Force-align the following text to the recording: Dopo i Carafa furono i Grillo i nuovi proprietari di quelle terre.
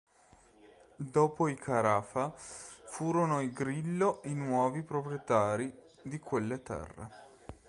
Dopo 0.95 1.47
i 1.47 1.53
Carafa 1.55 2.33
furono 2.35 3.39
i 3.39 3.51
Grillo 3.51 4.21
i 4.23 4.33
nuovi 4.33 4.81
proprietari 4.81 5.71
di 6.01 6.17
quelle 6.17 6.63
terre. 6.63 7.09